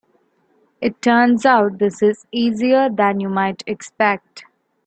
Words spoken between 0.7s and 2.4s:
It turns out this is